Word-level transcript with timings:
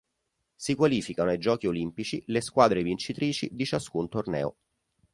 Si 0.55 0.73
qualificano 0.73 1.29
ai 1.29 1.37
Giochi 1.37 1.67
olimpici 1.67 2.23
le 2.25 2.41
squadre 2.41 2.81
vincitrici 2.81 3.49
di 3.51 3.65
ciascun 3.65 4.09
torneo. 4.09 4.55